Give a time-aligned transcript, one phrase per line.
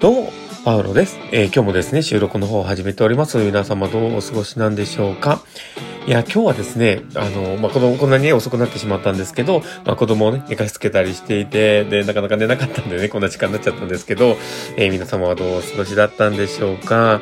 [0.00, 0.32] どうも、
[0.64, 3.36] パウロです、えー、今日もですね、収録の方を始めております。
[3.38, 5.42] 皆様どうお過ごしなんでしょうか
[6.08, 14.38] いや、今日はですね、あの、まあ、子供こんなに、ね、遅くなってしまったんですけど、まあ、子供をね、寝かしつけたりしていて、で、なかなか寝なかったんでね、こんな時間になっちゃったんですけど、
[14.78, 17.20] えー、皆様はどうお過ごしだったんでしょうか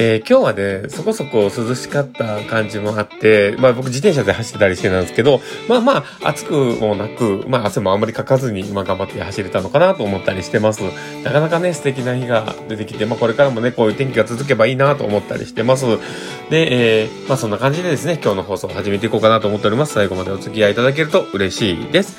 [0.00, 10.82] えー、今日はね、そこそこ涼しかった感じもあって、まあ僕自転車で走ってたりしてたんですけど、まあまあ暑くもなく、まあ汗もあんまりかかずに、まあ頑張って走れたのかなと思ったりしてます。
[11.24, 15.84] なかなかね、素敵な日が出てきて、まあこれからもね、こういう天気が続けばいいなと思ったりしてます。
[16.48, 19.94] で、えー、まあそんな感じでですね、今日の放送を始めていこうかなと思っております。
[19.94, 22.16] 最後までお付き合いいただけると嬉しいです。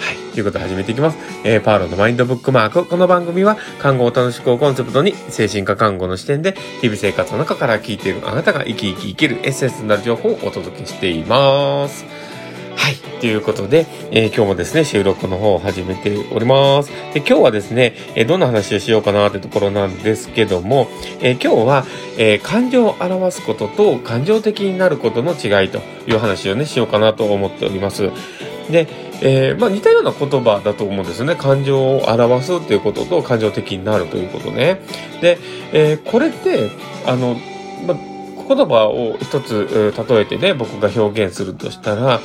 [0.00, 0.16] はい。
[0.32, 1.18] ということで始めていきます。
[1.44, 2.84] えー、パーロのマインドブックマーク。
[2.84, 12.27] この番組は、看護を楽しくをコンセプトに、精神科看護の視点で、日々生活の中から聞いているあなたが生き生き生きるエッセンスになる情報をお届けしています。
[12.88, 12.96] はい。
[13.20, 16.90] ということで、えー、今日もですね、収録の方を始めております。
[17.12, 20.88] で、今日はですね、えー、どんな話をしようかなってところなんですけども、
[21.20, 21.84] えー、今日は、
[22.16, 28.10] え感情を表すことと感情的になることの違いという話をね、しようかなと思っております。
[28.70, 28.88] で、
[29.20, 31.36] え、まあ似たような言葉だと思うんですよね。
[31.36, 34.80] 感情を表すっていうことと感情的になるということね。
[35.20, 35.36] で、
[35.74, 36.70] え、これって、
[37.04, 37.36] あの、
[37.86, 38.17] まあ、
[38.48, 42.20] 言葉を一つ、例えてね、僕が表現するとしたら、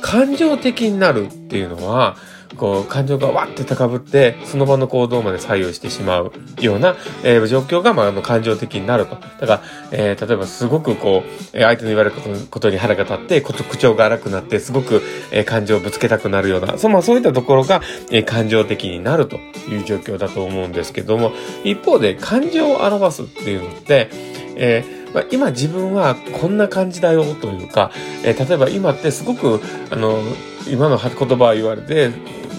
[0.00, 2.16] 感情的になるっていうのは、
[2.56, 9.16] こう、感情がわって高ぶって、その場の行動まで左右してしまうような、えー、状況が、まあ、あの、感情的になると。
[9.16, 9.62] だから、
[9.92, 12.16] えー、例えばすごくこう、相手の言われる
[12.50, 19.36] ことに腹が立って、口調が荒くなって、すごく、えー、感情をぶつけたくなるような、そまあ、そういったところが、えー、感情的になると
[19.70, 21.32] いう状況だと思うんですけども、
[21.64, 24.08] 一方で、感情を表すっていうのって、
[24.56, 27.90] えーまあ、今自分はこんな感じだよというか、
[28.24, 30.22] えー、例えば今ってすごく、あの、
[30.68, 32.10] 今の言葉を言われて、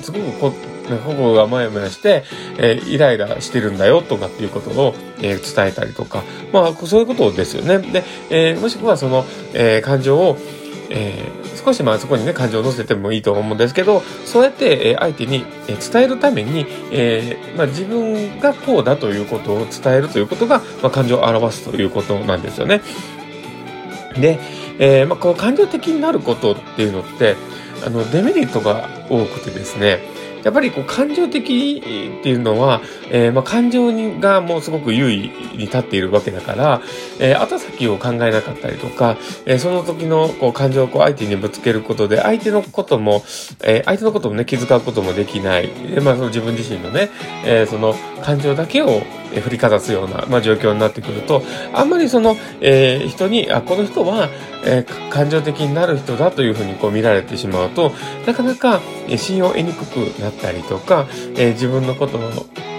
[0.01, 0.53] すごくこ
[0.97, 2.23] 心がもやもやして、
[2.57, 7.79] えー、イライラしてるんだよとかっていうことを、えー、伝えたりとか、まあ、そういうことですよね。
[7.91, 10.37] で、えー、もしくはその、え感情を、
[10.89, 11.31] え
[11.69, 22.81] 少しまあそこにね、感情を乗せてもいいと思うんですけど、そうやって、え相手に伝えるために、えまあ、自分がこうだということを伝えるということが、まあ、感情を表すということなんですよね。
[24.19, 24.39] で、
[24.79, 27.35] えまあ、この感情的になることっていうのって、
[27.85, 29.99] あの、デメリットが多くてですね、
[30.43, 31.81] やっぱりこう感情的
[32.19, 36.81] っていうのは、えー、まあ感情にがもうすごく優位に立っているわけだから、
[37.19, 43.23] えー、後先を考えなかったりとか、えー、その時のこう感情をこう相手にぶつけることで、相手のことも、
[43.63, 45.67] えー、相手のこともね、気遣うこともできない。
[45.67, 47.09] で、まあその自分自身のね、
[47.45, 49.01] えー、その感情だけを
[49.41, 54.29] 振りかざすような、まあ、状況になってくると、あんまりその、えー、人に、あ、この人は、
[54.65, 57.91] えー、感情的になる人だというふうにこう見られてしまうと、
[58.25, 62.17] なかなかえ信用を得にくくなったりとか、えー、自分のこと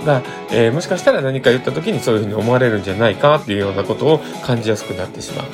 [0.05, 5.47] が、えー、もしかしたら何か言った時にそういうふうに思われるんじゃないかっていうようなことを感じやすくなってしまう。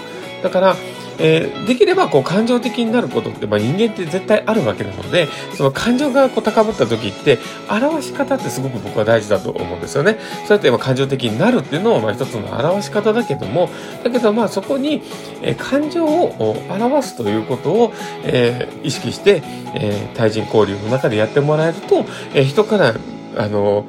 [0.42, 0.76] だから、
[1.18, 7.38] えー、できればこう感情的になることって、まあ、人間って絶対あるわけなので、その感情がこう高ぶった時って、
[7.70, 10.18] 表し方ってすごく僕は大事だと思うんですよね。
[10.46, 13.70] そうやってまあ感情的になるっていうのもまあ一つの表し方だけども、
[14.04, 15.02] だけどまあそこに、
[15.42, 17.92] えー、感情を表すということを、
[18.24, 19.42] えー、意識して、
[19.74, 22.04] えー、対人交流の中でやってもらえると、
[22.34, 22.94] えー、人から、
[23.38, 23.86] あの、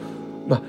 [0.47, 0.62] まあ、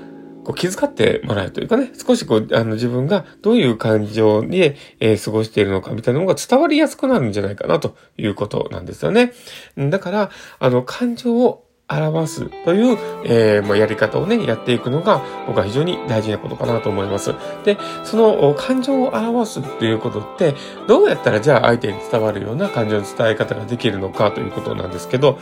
[0.49, 9.31] こう気遣ってもらえるというかね、少しこう、あの自分がどういう感情で、えー、過ごしているのかみたいなのが伝わりやすくなるんじゃないかなということなんですよね。
[9.77, 17.35] だから、あの、感情を表すという、えー、まあ、やり方をね、やっていくのが僕は非常に大事なことかなと思います。
[17.63, 20.55] で、その感情を表すっていうことって、
[20.87, 25.37] どうやったらじゃあ相手に伝わるような感情の伝え方ができるのかということなんですけど、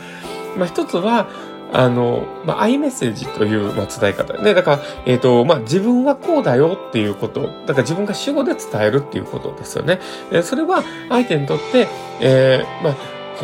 [0.58, 1.30] まあ、一つは、
[1.72, 4.54] あの、まあ、アイメッセージという、まあ、伝え方で。
[4.54, 7.42] だから、えっ、ー、と、まあ、自分はこうだよっていうこと。
[7.42, 10.00] だから自分が主語で伝えるっていうことですよね。
[10.32, 11.88] えそれは相手にとって、
[12.20, 12.94] えー、まあ、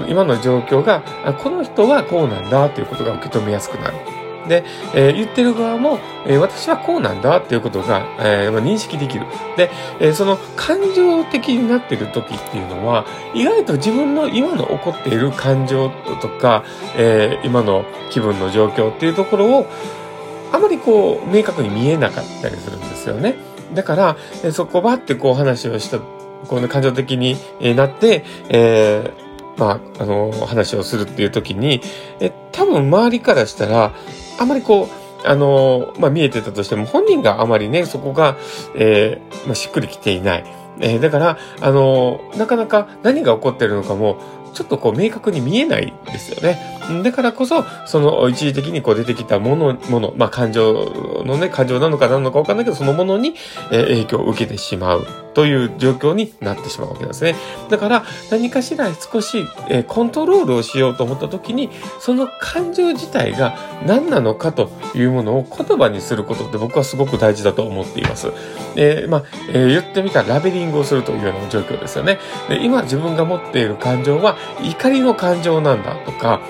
[0.09, 1.03] 今の状況が、
[1.43, 4.14] この人はこうなんだということが受け止めやすくなる。
[4.49, 9.27] で、えー、言ってる側も、えー、私はこうなんだっていうことが、えー、認識できる。
[9.57, 9.71] で、
[10.01, 16.65] え、その感情的になってる時っていうのは、意外と自分の今の起こっている感情とか、
[16.97, 19.67] え、今の気分の状況っていうところを、
[20.53, 23.37] あまりこう、明確に見えなかったりするんですよね。
[23.75, 27.37] だから、え、そこばってこう話をした、こう、感情的に
[27.75, 29.11] なって、え、
[29.57, 31.81] まあ、あの、話をするっていう時に、
[32.21, 33.93] え、多分周りからしたら、
[34.39, 38.37] あまりこう、あの、まあ、見えてたとしても、本人があまりね、そこが、
[38.75, 40.45] えー、まあ、しっくりきていない。
[40.81, 44.19] えー、だから、あの、なかなか何が起こってるのかも、
[44.53, 46.74] ちょっとこう明確に見えないですよね。
[47.03, 53.35] だからこそ、その一時的にこう出てきたもの、もの、まあ感情のね、感情なのか何なのかわかんないけど、そのものに、
[53.71, 57.35] 影響を受けてしまうという状況になってしまうわけなんですね。
[57.69, 59.47] だから何かしら少し、
[59.89, 61.71] コントロールをしようと思った時に、
[62.01, 68.33] その感情自体が何なのかというものを言葉にすることって僕はすごく大事だと思っています。
[68.77, 72.19] えー、まあ、えー、言ってみたらラベリングをするというような状況ですよね。
[72.49, 76.41] で今自分が持っている感情は怒りの感情なんだとか、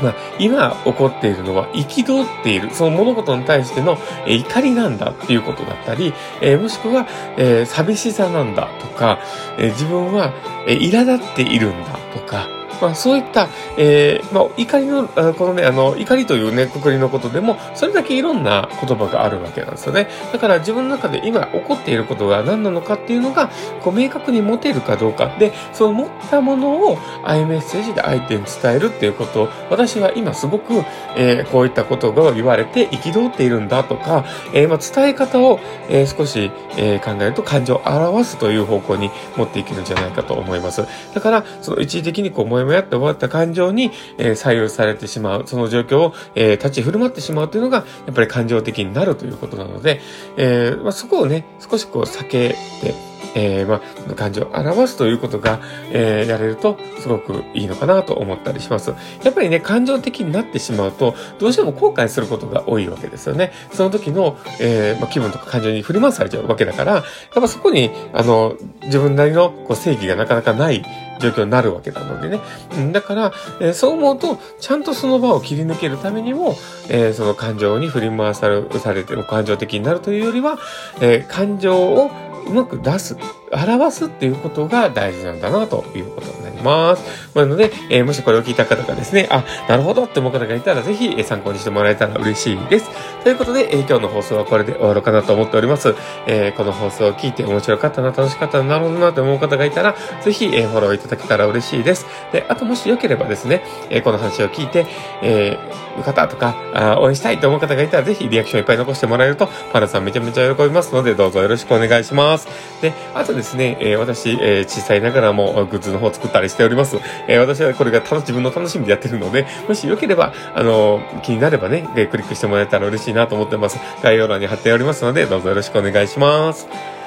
[0.00, 7.06] まあ、今起こっているのは憤っている、その物事に対しての、怒りなんだっていうことだったり、えー、もしくは、
[7.36, 9.18] えー、寂しさなんだとか、
[9.58, 10.32] えー、自分は、
[10.66, 12.48] え苛立っているんだとか、
[12.80, 20.08] まあ、そういった、えー、まあ、怒りの、このね、あの、怒りというね、くくりのことでも、それだけいろんな言葉があるわけなんですよね。
[20.32, 23.50] だから自分の中で今起こっていることが何なのかっていうのが、
[23.82, 25.36] こう、明確に持てるかどうか。
[25.38, 30.72] で、その持ったものを、アイメッセージで相手に伝えるっていうことを、私は今すごく、
[31.16, 40.86] えー、こういったことが言われて憤っているんだとか、えー、まあ、伝え方を、え、少し、え考えると感情を表すという方向に持っていけるんじゃないかと思います。
[41.14, 50.00] だから、その一時的にこう、もやもやって終わった感情に、え左右されてしまう、その状況を、え立ち振る舞ってしまうというのが、やっぱり感情的になるということなので、
[50.36, 53.80] えまあ、そこをね、少しこう避けて、えー、ま
[54.10, 55.60] あ、感情を表すということが、
[55.90, 58.90] えー、やれると、すごくいいのかなと思ったりします。
[59.22, 63.52] やっぱりね、感情的になってしまうと、どうしても後悔することが多いわけですよね。
[63.72, 67.04] その時の、えー、まあ、気分とか感情に振り回されちゃうわけだから、やっ
[67.34, 70.84] ぱそこに、あの、自分なりのこう正義がなかなかない
[71.22, 72.40] 状況になるわけなのでね。
[72.76, 76.56] うん、だから、えー、そう思うと、ちゃんとその場を切り抜けるためにも、
[76.88, 80.58] えー、その感情に振り回されされて、感情的になるというよりは、
[81.00, 82.10] えー、感情を
[82.46, 83.16] うまく出す、
[83.52, 87.36] 表すっていうことが大事なんだなということになります。
[87.36, 92.90] なので、えー、もしこれを聞いた方がですね、あ、なるほどって思う方がいたら、ぜひ、え参考にしてもらえたら嬉しいです。
[93.22, 95.94] ということで、えー、今日の放送はこれで終わろうかなと思っております。
[96.26, 102.06] えー、この放送を聞いて面白かったな、楽しかったな、なるほどなと思う方がいたら、ぜひ、えフォローいただけたら嬉しいです。
[102.32, 104.86] で、あともしよければですね、えこの話を聞いて、
[105.22, 112.48] えー、方とかあ、応援したいと思う方がいたら、ぜひリアクションいっぱい残してもらえると、パラさんめちゃめちゃ喜びますので、どうぞよろしくお願いします。
[112.80, 116.96] で、あとですね、ですねえー、私、えー、小さいながらもグッズの方作ったりしております。
[117.26, 123.78] えー、私はこれが自分の楽しみでやってるので、もしよければ、あの気になればね、クリックしてもらえたら嬉しいなと思ってます。
[124.02, 127.01] 概要欄に貼っておりますので、どうぞよろしくお願いします。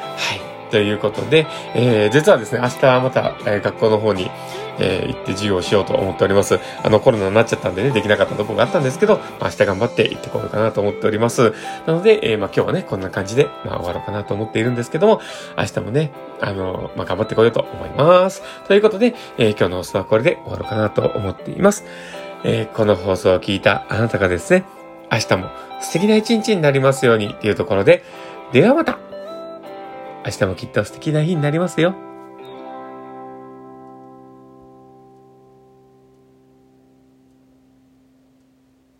[0.76, 4.30] ということで、えー、実はですね、明日また、えー、学校の方に、
[4.78, 6.60] えー、行って授業をしようと思っております。
[6.84, 11.54] あの、コロナになっちゃったんでね、できなかったところがあったんですけど、まあ、明日頑張って行ってこようかなと思っております。
[11.88, 15.22] なので、えー、まあ、今日はね、こんな感じで、まあ、終わろうかなと思っているんですけども、
[15.58, 16.12] 明日もね、
[16.42, 18.44] あの、まあ、頑張ってこようと思います。
[18.68, 21.86] ということで、えー、今日の放送はこれで終わろうかなと思っています。
[22.44, 24.66] えー、この放送を聞いたあなたがですね、
[25.10, 25.50] 明日も
[25.80, 28.04] 素敵な一日になりますようにっていうところで、
[28.52, 29.00] ではまた
[30.26, 32.15] 明日もきっと素敵な日になりますよ。